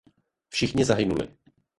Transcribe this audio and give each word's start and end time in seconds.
Všichni 0.49 0.85
zahynuli. 0.85 1.37